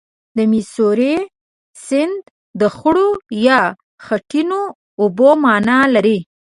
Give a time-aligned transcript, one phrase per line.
[0.37, 1.15] د میسوری
[1.85, 2.17] سیند
[2.59, 3.09] د خړو
[3.47, 3.59] یا
[4.05, 4.61] خټینو
[5.01, 6.17] اوبو معنا لري.